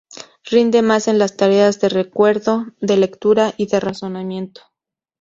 Rinden 0.45 0.85
más 0.87 1.07
en 1.07 1.19
las 1.19 1.37
tareas 1.37 1.79
de 1.79 1.87
recuerdo, 1.87 2.65
de 2.79 2.97
lectura 2.97 3.53
y 3.57 3.67
de 3.67 3.79
razonamiento. 3.79 4.61